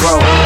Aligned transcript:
Grow. 0.02 0.41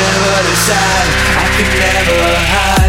Never 0.00 0.48
decide. 0.48 1.08
I 1.36 1.46
can 1.56 1.68
never 1.78 2.36
hide. 2.52 2.79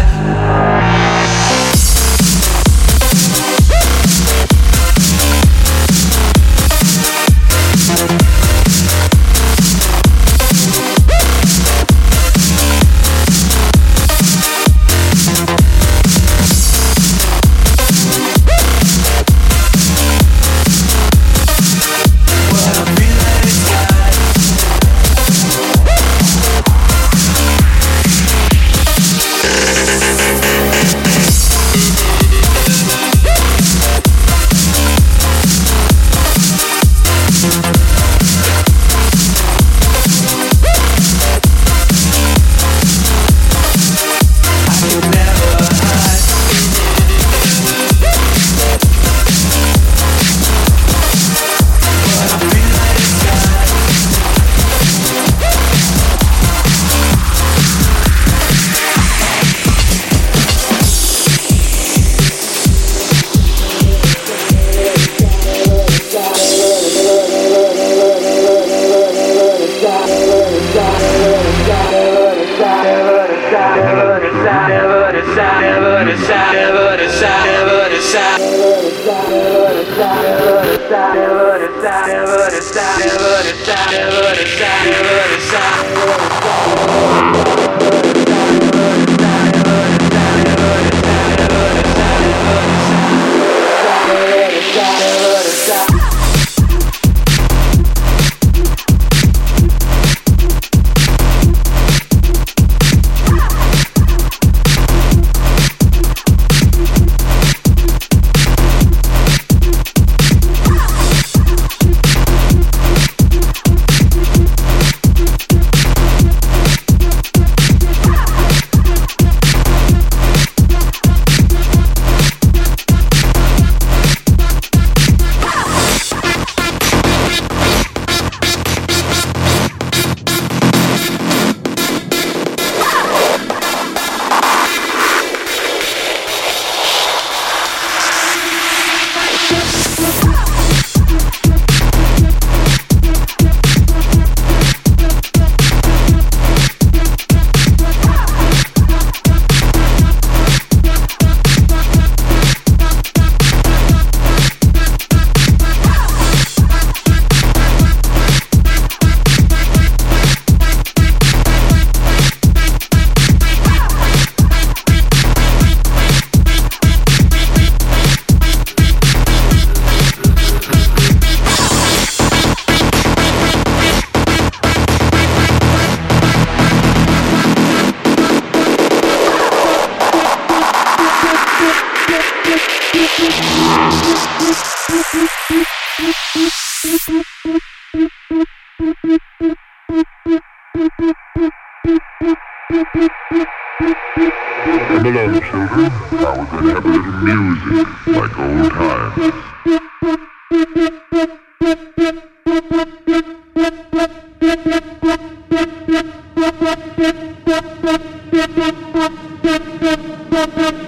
Thank 208.82 210.72
you. 210.72 210.81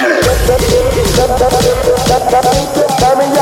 Revolution. 0.00 0.38
Turn 3.18 3.34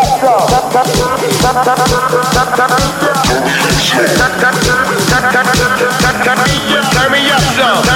me 7.13 7.31
up, 7.31 7.41
so. 7.41 7.87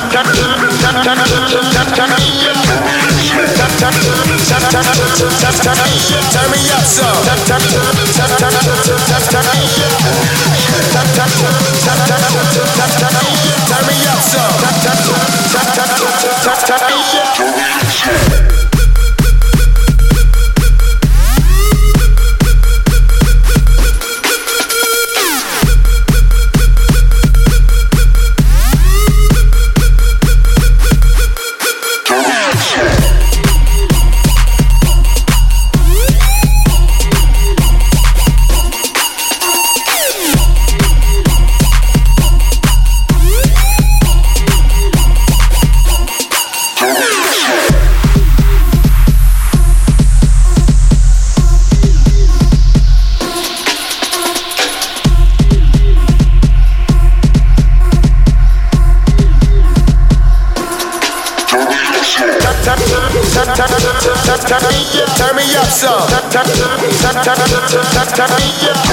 turn 64.46 64.62
me 64.68 64.80
up, 65.00 65.08
turn 65.16 65.36
me 65.36 65.44
up 65.56 65.68
So. 65.68 65.92
Turn 66.30 66.46
me 66.46 66.62
up, 67.04 67.16
turn 67.24 67.36
me 67.36 67.60
up, 67.96 68.08
turn 68.14 68.30
me 68.30 68.48
up, 68.50 68.86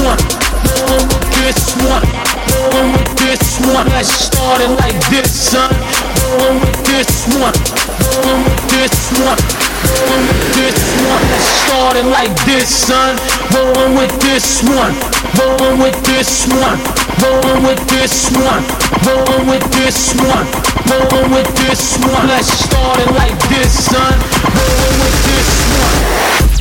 one, 0.02 0.18
with 1.08 1.30
this 1.38 1.76
one, 1.86 2.04
on 2.74 2.92
with 2.94 3.14
this 3.20 3.60
one. 3.74 3.88
Let's 3.90 4.10
start 4.10 4.62
it 4.62 4.70
like 4.80 4.98
this, 5.10 5.30
son. 5.30 5.72
On 6.42 6.60
with 6.60 6.84
this 6.86 7.28
one, 7.38 7.54
on 8.26 8.44
with 8.44 8.70
this 8.72 9.12
one. 9.20 9.38
Rolling 9.84 10.26
with 10.28 10.56
this 10.56 10.80
one, 11.04 11.24
let's 11.30 11.46
like 12.10 12.34
this, 12.46 12.70
son. 12.70 13.20
Rolling 13.54 13.96
with 13.96 14.20
this 14.22 14.64
one, 14.64 14.96
rolling 15.38 15.80
with 15.80 16.04
this 16.06 16.48
one, 16.50 16.80
rolling 17.22 17.64
with 17.64 17.88
this 17.90 18.32
one, 18.32 18.64
rolling 20.90 21.32
with 21.32 21.56
this 21.58 21.98
one. 22.00 22.28
Let's 22.28 22.48
start 22.48 23.00
it 23.00 23.12
like 23.14 23.38
this, 23.50 23.86
son. 23.86 24.14
Rolling 24.56 25.00
with 25.04 25.18
this 25.28 25.50
one. 25.78 26.53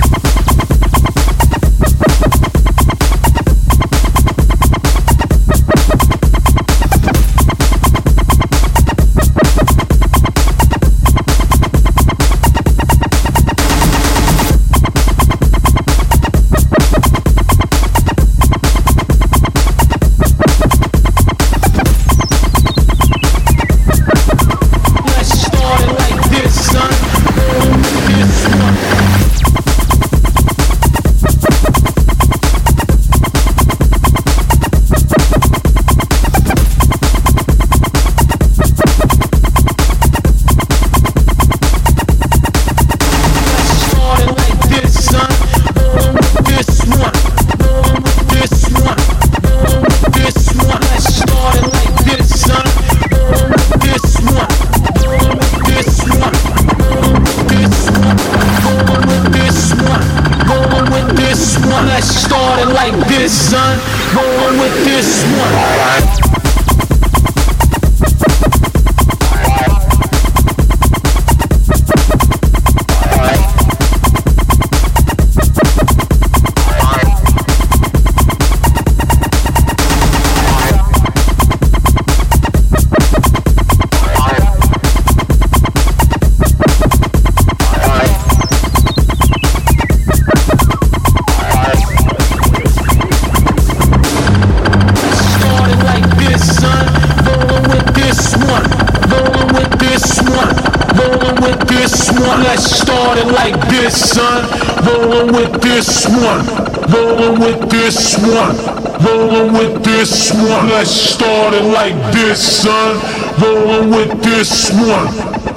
Rolling 108.22 109.52
with 109.52 109.82
this 109.84 110.32
one. 110.32 110.68
Let's 110.68 110.90
start 110.90 111.54
it 111.54 111.64
like 111.64 111.94
this, 112.12 112.62
son. 112.62 112.96
Rolling 113.42 113.90
with 113.90 114.22
this 114.22 114.70
one. 114.70 115.08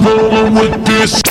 Rolling 0.03 0.55
with 0.55 0.85
this. 0.85 1.24